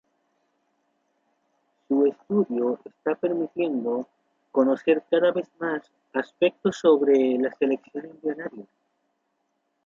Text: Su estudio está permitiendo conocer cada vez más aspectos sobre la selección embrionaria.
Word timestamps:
Su 1.87 2.07
estudio 2.07 2.79
está 2.83 3.13
permitiendo 3.13 4.07
conocer 4.51 5.03
cada 5.11 5.31
vez 5.31 5.47
más 5.59 5.91
aspectos 6.13 6.77
sobre 6.77 7.37
la 7.37 7.51
selección 7.51 8.05
embrionaria. 8.07 8.65